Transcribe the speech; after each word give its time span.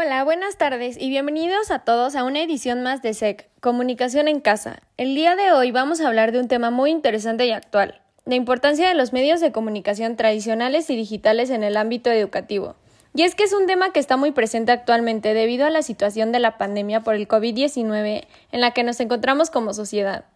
Hola, 0.00 0.22
buenas 0.22 0.56
tardes 0.56 0.96
y 0.96 1.08
bienvenidos 1.08 1.72
a 1.72 1.80
todos 1.80 2.14
a 2.14 2.22
una 2.22 2.40
edición 2.40 2.84
más 2.84 3.02
de 3.02 3.14
SEC, 3.14 3.48
Comunicación 3.58 4.28
en 4.28 4.38
Casa. 4.38 4.80
El 4.96 5.16
día 5.16 5.34
de 5.34 5.50
hoy 5.50 5.72
vamos 5.72 6.00
a 6.00 6.06
hablar 6.06 6.30
de 6.30 6.38
un 6.38 6.46
tema 6.46 6.70
muy 6.70 6.92
interesante 6.92 7.46
y 7.46 7.50
actual, 7.50 8.00
la 8.24 8.36
importancia 8.36 8.86
de 8.86 8.94
los 8.94 9.12
medios 9.12 9.40
de 9.40 9.50
comunicación 9.50 10.14
tradicionales 10.14 10.88
y 10.88 10.94
digitales 10.94 11.50
en 11.50 11.64
el 11.64 11.76
ámbito 11.76 12.12
educativo. 12.12 12.76
Y 13.12 13.24
es 13.24 13.34
que 13.34 13.42
es 13.42 13.52
un 13.52 13.66
tema 13.66 13.92
que 13.92 13.98
está 13.98 14.16
muy 14.16 14.30
presente 14.30 14.70
actualmente 14.70 15.34
debido 15.34 15.66
a 15.66 15.70
la 15.70 15.82
situación 15.82 16.30
de 16.30 16.38
la 16.38 16.58
pandemia 16.58 17.00
por 17.00 17.16
el 17.16 17.26
COVID-19 17.26 18.28
en 18.52 18.60
la 18.60 18.70
que 18.70 18.84
nos 18.84 19.00
encontramos 19.00 19.50
como 19.50 19.74
sociedad. 19.74 20.26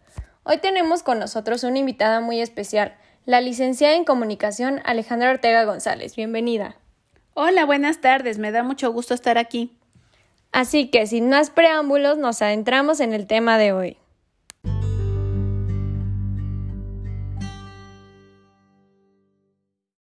Hoy 0.43 0.57
tenemos 0.57 1.03
con 1.03 1.19
nosotros 1.19 1.63
una 1.63 1.79
invitada 1.79 2.19
muy 2.19 2.41
especial, 2.41 2.97
la 3.25 3.39
licenciada 3.39 3.95
en 3.95 4.03
comunicación 4.03 4.81
Alejandra 4.83 5.31
Ortega 5.31 5.63
González. 5.63 6.17
Bienvenida. 6.17 6.75
Hola, 7.35 7.65
buenas 7.65 7.99
tardes, 7.99 8.37
me 8.37 8.51
da 8.51 8.61
mucho 8.61 8.91
gusto 8.93 9.15
estar 9.15 9.39
aquí. 9.39 9.75
Así 10.51 10.91
que, 10.91 11.07
sin 11.07 11.29
más 11.29 11.49
preámbulos, 11.49 12.19
nos 12.19 12.43
adentramos 12.43 12.99
en 12.99 13.11
el 13.11 13.25
tema 13.25 13.57
de 13.57 13.73
hoy. 13.73 13.97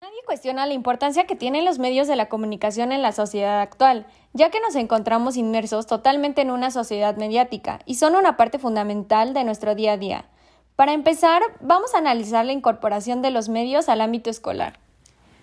Nadie 0.02 0.22
cuestiona 0.26 0.66
la 0.66 0.74
importancia 0.74 1.26
que 1.28 1.36
tienen 1.36 1.66
los 1.66 1.80
medios 1.80 2.08
de 2.08 2.16
la 2.16 2.30
comunicación 2.30 2.94
en 2.94 3.02
la 3.02 3.12
sociedad 3.12 3.60
actual, 3.60 4.06
ya 4.32 4.50
que 4.50 4.62
nos 4.62 4.76
encontramos 4.76 5.36
inmersos 5.36 5.86
totalmente 5.86 6.42
en 6.42 6.50
una 6.50 6.72
sociedad 6.72 7.18
mediática 7.18 7.82
y 7.86 7.96
son 7.96 8.16
una 8.16 8.38
parte 8.38 8.58
fundamental 8.58 9.34
de 9.34 9.44
nuestro 9.44 9.76
día 9.76 9.92
a 9.92 9.98
día. 9.98 10.30
Para 10.78 10.94
empezar, 10.94 11.42
vamos 11.60 11.94
a 11.94 11.98
analizar 11.98 12.46
la 12.46 12.54
incorporación 12.54 13.22
de 13.22 13.32
los 13.32 13.50
medios 13.50 13.90
al 13.90 14.00
ámbito 14.00 14.30
escolar. 14.30 14.80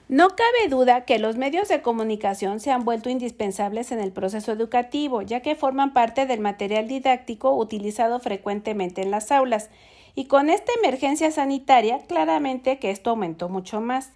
No 0.08 0.28
cabe 0.30 0.68
duda 0.68 1.06
que 1.06 1.18
los 1.18 1.36
medios 1.36 1.68
de 1.68 1.80
comunicación 1.80 2.60
se 2.60 2.70
han 2.70 2.84
vuelto 2.84 3.08
indispensables 3.08 3.90
en 3.90 4.00
el 4.00 4.12
proceso 4.12 4.52
educativo, 4.52 5.22
ya 5.22 5.40
que 5.40 5.54
forman 5.54 5.94
parte 5.94 6.26
del 6.26 6.40
material 6.40 6.88
didáctico 6.88 7.56
utilizado 7.56 8.20
frecuentemente 8.20 9.00
en 9.00 9.10
las 9.10 9.32
aulas, 9.32 9.70
y 10.14 10.26
con 10.26 10.50
esta 10.50 10.72
emergencia 10.82 11.30
sanitaria 11.30 12.00
claramente 12.06 12.78
que 12.78 12.90
esto 12.90 13.10
aumentó 13.10 13.48
mucho 13.48 13.80
más. 13.80 14.10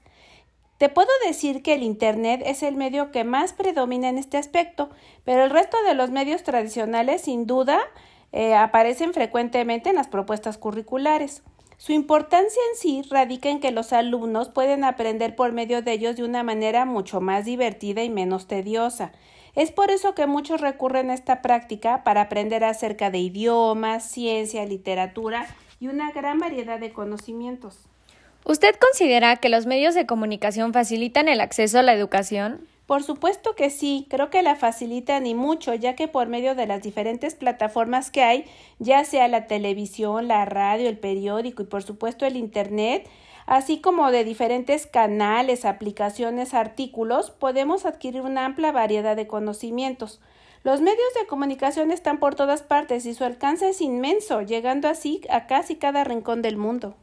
Te 0.76 0.90
puedo 0.90 1.08
decir 1.26 1.62
que 1.62 1.74
el 1.74 1.82
Internet 1.82 2.42
es 2.44 2.62
el 2.62 2.76
medio 2.76 3.10
que 3.10 3.24
más 3.24 3.54
predomina 3.54 4.10
en 4.10 4.18
este 4.18 4.36
aspecto, 4.36 4.90
pero 5.24 5.42
el 5.42 5.50
resto 5.50 5.76
de 5.84 5.94
los 5.94 6.10
medios 6.10 6.44
tradicionales 6.44 7.22
sin 7.22 7.46
duda 7.46 7.80
eh, 8.32 8.54
aparecen 8.54 9.14
frecuentemente 9.14 9.88
en 9.88 9.96
las 9.96 10.06
propuestas 10.06 10.58
curriculares. 10.58 11.42
Su 11.78 11.92
importancia 11.92 12.60
en 12.72 12.76
sí 12.76 13.02
radica 13.08 13.48
en 13.48 13.60
que 13.60 13.70
los 13.70 13.92
alumnos 13.92 14.48
pueden 14.48 14.82
aprender 14.82 15.36
por 15.36 15.52
medio 15.52 15.80
de 15.80 15.92
ellos 15.92 16.16
de 16.16 16.24
una 16.24 16.42
manera 16.42 16.84
mucho 16.84 17.20
más 17.20 17.44
divertida 17.44 18.02
y 18.02 18.10
menos 18.10 18.48
tediosa. 18.48 19.12
Es 19.54 19.70
por 19.70 19.92
eso 19.92 20.12
que 20.12 20.26
muchos 20.26 20.60
recurren 20.60 21.08
a 21.08 21.14
esta 21.14 21.40
práctica 21.40 22.02
para 22.02 22.22
aprender 22.22 22.64
acerca 22.64 23.12
de 23.12 23.18
idiomas, 23.18 24.10
ciencia, 24.10 24.66
literatura 24.66 25.46
y 25.78 25.86
una 25.86 26.10
gran 26.10 26.40
variedad 26.40 26.80
de 26.80 26.92
conocimientos. 26.92 27.88
¿Usted 28.44 28.74
considera 28.74 29.36
que 29.36 29.48
los 29.48 29.66
medios 29.66 29.94
de 29.94 30.04
comunicación 30.04 30.72
facilitan 30.72 31.28
el 31.28 31.40
acceso 31.40 31.78
a 31.78 31.82
la 31.82 31.94
educación? 31.94 32.66
Por 32.88 33.02
supuesto 33.02 33.54
que 33.54 33.68
sí, 33.68 34.06
creo 34.08 34.30
que 34.30 34.42
la 34.42 34.56
facilitan 34.56 35.26
y 35.26 35.34
mucho, 35.34 35.74
ya 35.74 35.94
que 35.94 36.08
por 36.08 36.26
medio 36.26 36.54
de 36.54 36.66
las 36.66 36.80
diferentes 36.80 37.34
plataformas 37.34 38.10
que 38.10 38.22
hay, 38.22 38.46
ya 38.78 39.04
sea 39.04 39.28
la 39.28 39.46
televisión, 39.46 40.26
la 40.26 40.46
radio, 40.46 40.88
el 40.88 40.98
periódico 40.98 41.62
y 41.62 41.66
por 41.66 41.82
supuesto 41.82 42.24
el 42.24 42.38
Internet, 42.38 43.06
así 43.44 43.82
como 43.82 44.10
de 44.10 44.24
diferentes 44.24 44.86
canales, 44.86 45.66
aplicaciones, 45.66 46.54
artículos, 46.54 47.30
podemos 47.30 47.84
adquirir 47.84 48.22
una 48.22 48.46
amplia 48.46 48.72
variedad 48.72 49.16
de 49.16 49.26
conocimientos. 49.26 50.22
Los 50.64 50.80
medios 50.80 51.12
de 51.20 51.26
comunicación 51.26 51.90
están 51.90 52.18
por 52.18 52.36
todas 52.36 52.62
partes 52.62 53.04
y 53.04 53.12
su 53.12 53.22
alcance 53.22 53.68
es 53.68 53.82
inmenso, 53.82 54.40
llegando 54.40 54.88
así 54.88 55.20
a 55.28 55.46
casi 55.46 55.76
cada 55.76 56.04
rincón 56.04 56.40
del 56.40 56.56
mundo. 56.56 56.96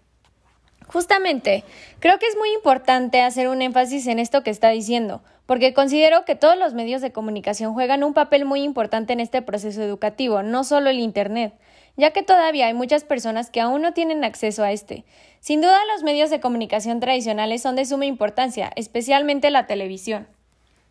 Justamente, 0.87 1.63
creo 1.99 2.19
que 2.19 2.27
es 2.27 2.37
muy 2.37 2.51
importante 2.53 3.21
hacer 3.21 3.47
un 3.47 3.61
énfasis 3.61 4.07
en 4.07 4.19
esto 4.19 4.43
que 4.43 4.51
está 4.51 4.69
diciendo, 4.69 5.23
porque 5.45 5.73
considero 5.73 6.25
que 6.25 6.35
todos 6.35 6.57
los 6.57 6.73
medios 6.73 7.01
de 7.01 7.11
comunicación 7.11 7.73
juegan 7.73 8.03
un 8.03 8.13
papel 8.13 8.45
muy 8.45 8.61
importante 8.61 9.13
en 9.13 9.19
este 9.19 9.41
proceso 9.41 9.81
educativo, 9.81 10.43
no 10.43 10.63
solo 10.63 10.89
el 10.89 10.99
Internet, 10.99 11.53
ya 11.97 12.11
que 12.11 12.23
todavía 12.23 12.67
hay 12.67 12.73
muchas 12.73 13.03
personas 13.03 13.49
que 13.49 13.61
aún 13.61 13.81
no 13.81 13.93
tienen 13.93 14.23
acceso 14.23 14.63
a 14.63 14.71
este. 14.71 15.05
Sin 15.39 15.61
duda 15.61 15.77
los 15.93 16.03
medios 16.03 16.29
de 16.29 16.39
comunicación 16.39 16.99
tradicionales 16.99 17.61
son 17.61 17.75
de 17.75 17.85
suma 17.85 18.05
importancia, 18.05 18.71
especialmente 18.75 19.49
la 19.49 19.67
televisión. 19.67 20.27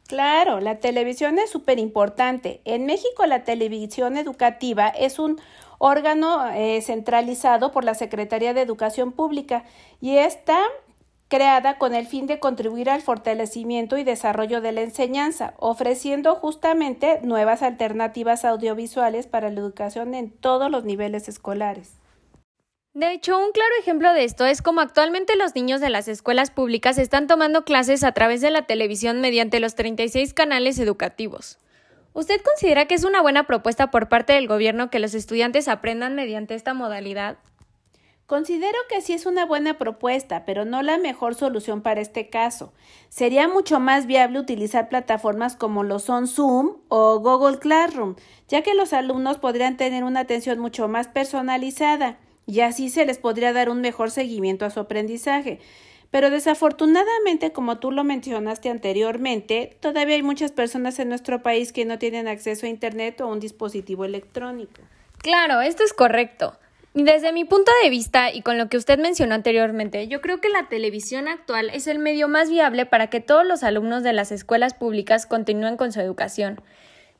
Claro, 0.06 0.60
la 0.60 0.80
televisión 0.80 1.38
es 1.38 1.50
súper 1.50 1.78
importante. 1.78 2.60
En 2.64 2.84
México 2.84 3.24
la 3.24 3.44
televisión 3.44 4.18
educativa 4.18 4.88
es 4.88 5.18
un 5.18 5.40
órgano 5.78 6.46
eh, 6.50 6.82
centralizado 6.82 7.72
por 7.72 7.84
la 7.84 7.94
Secretaría 7.94 8.52
de 8.52 8.60
Educación 8.60 9.12
Pública 9.12 9.64
y 10.02 10.18
está 10.18 10.58
creada 11.28 11.78
con 11.78 11.94
el 11.94 12.06
fin 12.06 12.26
de 12.26 12.38
contribuir 12.38 12.90
al 12.90 13.00
fortalecimiento 13.00 13.96
y 13.96 14.04
desarrollo 14.04 14.60
de 14.60 14.72
la 14.72 14.82
enseñanza, 14.82 15.54
ofreciendo 15.58 16.34
justamente 16.36 17.20
nuevas 17.22 17.62
alternativas 17.62 18.44
audiovisuales 18.44 19.26
para 19.26 19.48
la 19.48 19.58
educación 19.58 20.14
en 20.14 20.30
todos 20.30 20.70
los 20.70 20.84
niveles 20.84 21.28
escolares. 21.28 22.03
De 22.94 23.10
hecho, 23.10 23.36
un 23.36 23.50
claro 23.50 23.72
ejemplo 23.80 24.12
de 24.12 24.22
esto 24.22 24.46
es 24.46 24.62
como 24.62 24.80
actualmente 24.80 25.34
los 25.34 25.56
niños 25.56 25.80
de 25.80 25.90
las 25.90 26.06
escuelas 26.06 26.52
públicas 26.52 26.96
están 26.96 27.26
tomando 27.26 27.64
clases 27.64 28.04
a 28.04 28.12
través 28.12 28.40
de 28.40 28.52
la 28.52 28.66
televisión 28.68 29.20
mediante 29.20 29.58
los 29.58 29.74
36 29.74 30.32
canales 30.32 30.78
educativos. 30.78 31.58
¿Usted 32.12 32.40
considera 32.40 32.86
que 32.86 32.94
es 32.94 33.02
una 33.02 33.20
buena 33.20 33.48
propuesta 33.48 33.90
por 33.90 34.08
parte 34.08 34.34
del 34.34 34.46
gobierno 34.46 34.90
que 34.90 35.00
los 35.00 35.14
estudiantes 35.14 35.66
aprendan 35.66 36.14
mediante 36.14 36.54
esta 36.54 36.72
modalidad? 36.72 37.38
Considero 38.26 38.78
que 38.88 39.00
sí 39.00 39.12
es 39.12 39.26
una 39.26 39.44
buena 39.44 39.76
propuesta, 39.76 40.44
pero 40.44 40.64
no 40.64 40.80
la 40.82 40.96
mejor 40.96 41.34
solución 41.34 41.82
para 41.82 42.00
este 42.00 42.30
caso. 42.30 42.72
Sería 43.08 43.48
mucho 43.48 43.80
más 43.80 44.06
viable 44.06 44.38
utilizar 44.38 44.88
plataformas 44.88 45.56
como 45.56 45.82
lo 45.82 45.98
son 45.98 46.28
Zoom 46.28 46.76
o 46.86 47.18
Google 47.18 47.58
Classroom, 47.58 48.14
ya 48.46 48.62
que 48.62 48.74
los 48.74 48.92
alumnos 48.92 49.38
podrían 49.38 49.76
tener 49.76 50.04
una 50.04 50.20
atención 50.20 50.60
mucho 50.60 50.86
más 50.86 51.08
personalizada 51.08 52.18
y 52.46 52.60
así 52.60 52.90
se 52.90 53.06
les 53.06 53.18
podría 53.18 53.52
dar 53.52 53.70
un 53.70 53.80
mejor 53.80 54.10
seguimiento 54.10 54.64
a 54.64 54.70
su 54.70 54.80
aprendizaje. 54.80 55.60
Pero 56.10 56.30
desafortunadamente, 56.30 57.52
como 57.52 57.78
tú 57.78 57.90
lo 57.90 58.04
mencionaste 58.04 58.68
anteriormente, 58.68 59.76
todavía 59.80 60.14
hay 60.14 60.22
muchas 60.22 60.52
personas 60.52 60.98
en 61.00 61.08
nuestro 61.08 61.42
país 61.42 61.72
que 61.72 61.84
no 61.84 61.98
tienen 61.98 62.28
acceso 62.28 62.66
a 62.66 62.68
Internet 62.68 63.20
o 63.20 63.24
a 63.24 63.32
un 63.32 63.40
dispositivo 63.40 64.04
electrónico. 64.04 64.80
Claro, 65.18 65.60
esto 65.60 65.82
es 65.82 65.92
correcto. 65.92 66.56
Desde 66.94 67.32
mi 67.32 67.44
punto 67.44 67.72
de 67.82 67.90
vista 67.90 68.32
y 68.32 68.42
con 68.42 68.56
lo 68.56 68.68
que 68.68 68.76
usted 68.76 69.00
mencionó 69.00 69.34
anteriormente, 69.34 70.06
yo 70.06 70.20
creo 70.20 70.40
que 70.40 70.48
la 70.48 70.68
televisión 70.68 71.26
actual 71.26 71.70
es 71.70 71.88
el 71.88 71.98
medio 71.98 72.28
más 72.28 72.48
viable 72.48 72.86
para 72.86 73.08
que 73.08 73.18
todos 73.18 73.44
los 73.44 73.64
alumnos 73.64 74.04
de 74.04 74.12
las 74.12 74.30
escuelas 74.30 74.74
públicas 74.74 75.26
continúen 75.26 75.76
con 75.76 75.90
su 75.90 76.00
educación. 76.00 76.60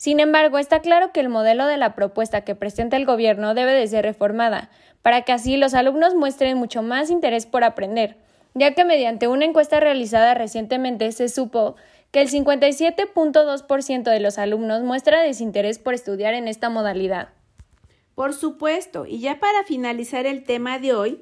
Sin 0.04 0.20
embargo, 0.20 0.58
está 0.58 0.80
claro 0.80 1.12
que 1.12 1.20
el 1.20 1.30
modelo 1.30 1.66
de 1.66 1.78
la 1.78 1.94
propuesta 1.94 2.42
que 2.42 2.54
presenta 2.54 2.98
el 2.98 3.06
gobierno 3.06 3.54
debe 3.54 3.72
de 3.72 3.86
ser 3.86 4.04
reformada, 4.04 4.68
para 5.00 5.22
que 5.22 5.32
así 5.32 5.56
los 5.56 5.72
alumnos 5.72 6.14
muestren 6.14 6.58
mucho 6.58 6.82
más 6.82 7.08
interés 7.08 7.46
por 7.46 7.64
aprender 7.64 8.18
ya 8.54 8.74
que 8.74 8.84
mediante 8.84 9.28
una 9.28 9.44
encuesta 9.44 9.80
realizada 9.80 10.34
recientemente 10.34 11.10
se 11.12 11.28
supo 11.28 11.74
que 12.12 12.22
el 12.22 12.30
57.2% 12.30 14.02
de 14.04 14.20
los 14.20 14.38
alumnos 14.38 14.82
muestra 14.82 15.22
desinterés 15.22 15.80
por 15.80 15.94
estudiar 15.94 16.34
en 16.34 16.46
esta 16.46 16.70
modalidad. 16.70 17.30
Por 18.14 18.32
supuesto, 18.32 19.06
y 19.06 19.18
ya 19.18 19.40
para 19.40 19.64
finalizar 19.64 20.24
el 20.24 20.44
tema 20.44 20.78
de 20.78 20.94
hoy, 20.94 21.20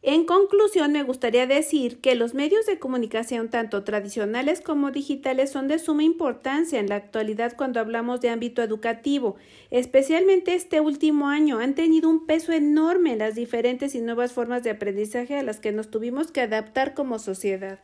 en 0.00 0.26
conclusión, 0.26 0.92
me 0.92 1.02
gustaría 1.02 1.48
decir 1.48 2.00
que 2.00 2.14
los 2.14 2.32
medios 2.32 2.66
de 2.66 2.78
comunicación, 2.78 3.48
tanto 3.48 3.82
tradicionales 3.82 4.60
como 4.60 4.92
digitales, 4.92 5.50
son 5.50 5.66
de 5.66 5.80
suma 5.80 6.04
importancia 6.04 6.78
en 6.78 6.88
la 6.88 6.94
actualidad 6.94 7.56
cuando 7.56 7.80
hablamos 7.80 8.20
de 8.20 8.30
ámbito 8.30 8.62
educativo. 8.62 9.34
Especialmente 9.70 10.54
este 10.54 10.80
último 10.80 11.28
año 11.28 11.58
han 11.58 11.74
tenido 11.74 12.08
un 12.08 12.26
peso 12.26 12.52
enorme 12.52 13.12
en 13.12 13.18
las 13.18 13.34
diferentes 13.34 13.96
y 13.96 14.00
nuevas 14.00 14.32
formas 14.32 14.62
de 14.62 14.70
aprendizaje 14.70 15.36
a 15.36 15.42
las 15.42 15.58
que 15.58 15.72
nos 15.72 15.90
tuvimos 15.90 16.30
que 16.30 16.42
adaptar 16.42 16.94
como 16.94 17.18
sociedad. 17.18 17.80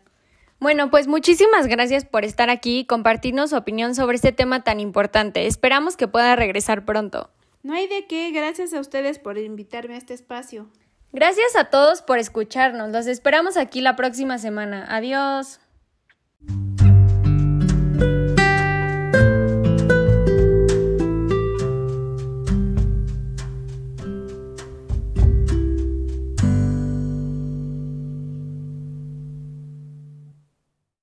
Bueno, 0.60 0.90
pues 0.90 1.08
muchísimas 1.08 1.66
gracias 1.66 2.04
por 2.04 2.24
estar 2.24 2.48
aquí 2.48 2.78
y 2.78 2.84
compartirnos 2.86 3.50
su 3.50 3.56
opinión 3.56 3.96
sobre 3.96 4.14
este 4.14 4.30
tema 4.30 4.62
tan 4.62 4.78
importante. 4.78 5.48
Esperamos 5.48 5.96
que 5.96 6.06
pueda 6.06 6.36
regresar 6.36 6.84
pronto. 6.84 7.28
No 7.64 7.74
hay 7.74 7.88
de 7.88 8.06
qué, 8.06 8.30
gracias 8.30 8.72
a 8.72 8.78
ustedes 8.78 9.18
por 9.18 9.36
invitarme 9.36 9.94
a 9.94 9.98
este 9.98 10.14
espacio. 10.14 10.68
Gracias 11.14 11.54
a 11.54 11.66
todos 11.66 12.02
por 12.02 12.18
escucharnos. 12.18 12.90
Los 12.90 13.06
esperamos 13.06 13.56
aquí 13.56 13.80
la 13.80 13.94
próxima 13.94 14.36
semana. 14.38 14.84
Adiós. 14.88 15.60